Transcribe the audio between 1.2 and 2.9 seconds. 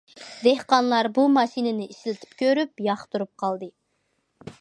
ماشىنىنى ئىشلىتىپ كۆرۈپ